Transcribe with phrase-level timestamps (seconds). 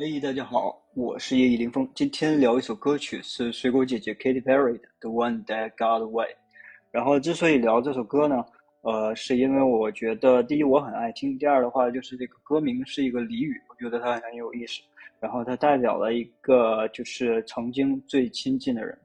[0.00, 1.90] 嘿，大家好，我是叶一林峰。
[1.92, 6.26] 今天聊一首歌曲，是水果姐姐 Katy Perry 的《The One That Got Away》。
[6.92, 8.44] 然后之所以聊这首歌呢，
[8.82, 14.80] 呃，是因为我觉得第一我很爱听，第二的话就是这个歌名是一个俚语，我觉得它很有意思。
[15.18, 18.96] 然后它代表了一个就是曾经最亲近的人，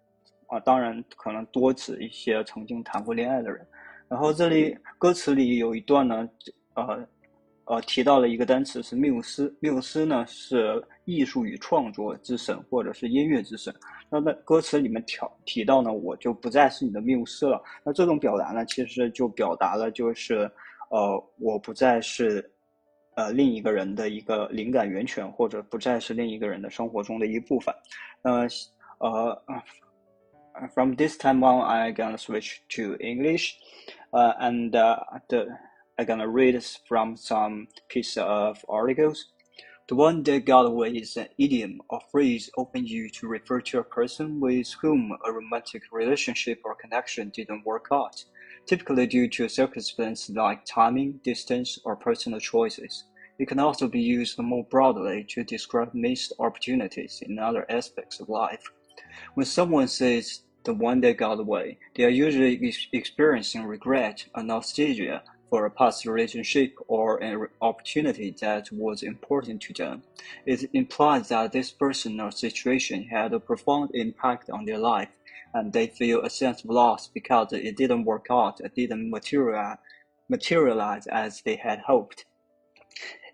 [0.46, 3.66] 啊，当然可能多指一些曾经谈过恋爱的人。
[4.08, 6.30] 然后这里歌词里有一段呢，
[6.76, 7.04] 呃。
[7.66, 13.74] 呃，提到了一个单词是缪斯，缪斯呢是艺术与创作之神，或者是音乐之神。
[14.10, 17.64] 那在歌词里面提提到呢，我就不再是你的缪斯了。
[17.84, 20.52] 那这种表达呢，其实就表达了就是，
[20.90, 22.52] 呃，我不再是，
[23.16, 27.74] 呃，另一个人的一个灵感源泉，或者不再是另一个人的生活中的一部分。
[28.24, 28.46] 呃，
[29.00, 29.44] 呃
[30.76, 33.54] ，from this time on, I gonna switch to English,
[34.12, 35.48] uh, and the
[35.96, 39.28] I'm gonna read from some piece of articles.
[39.88, 43.78] The one that got away is an idiom or phrase often used to refer to
[43.78, 48.26] a person with whom a romantic relationship or connection didn't work out,
[48.66, 53.04] typically due to circumstances like timing, distance, or personal choices.
[53.38, 58.30] It can also be used more broadly to describe missed opportunities in other aspects of
[58.30, 58.64] life.
[59.36, 64.42] When someone says the one that got away, they are usually ex experiencing regret or
[64.42, 65.22] nostalgia
[65.54, 70.02] for a past relationship or an opportunity that was important to them.
[70.48, 75.10] It implies that this person or situation had a profound impact on their life,
[75.54, 79.78] and they feel a sense of loss because it didn't work out, it didn't materialize,
[80.28, 82.26] materialize as they had hoped.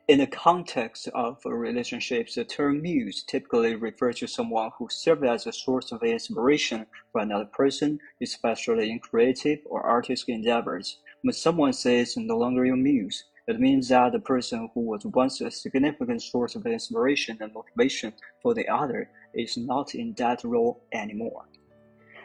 [0.10, 5.48] In the context of relationships, the term muse typically refers to someone who serves as
[5.48, 10.98] a source of inspiration for another person, especially in creative or artistic endeavors.
[11.22, 15.42] When someone says no longer your muse, it means that the person who was once
[15.42, 20.84] a significant source of inspiration and motivation for the other is not in that role
[20.94, 21.46] anymore.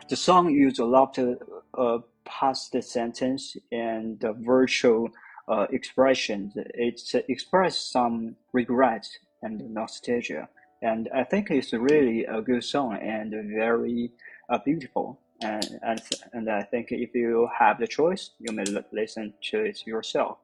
[0.08, 1.38] The song used a lot of
[1.76, 5.08] uh, past sentence and uh, virtual
[5.48, 6.52] uh, expressions.
[6.56, 9.08] It expresses some regret
[9.42, 10.48] and nostalgia,
[10.82, 14.12] and I think it's really a good song and very
[14.50, 16.02] uh, beautiful and and
[16.32, 20.38] and I think if you have the choice, you may listen to it yourself.